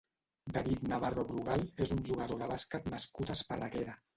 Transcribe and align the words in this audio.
David 0.55 0.81
Navarro 0.93 1.25
Brugal 1.33 1.65
és 1.87 1.93
un 1.99 2.01
jugador 2.09 2.41
de 2.43 2.51
bàsquet 2.55 2.91
nascut 2.95 3.31
a 3.31 3.37
Esparreguera. 3.41 3.97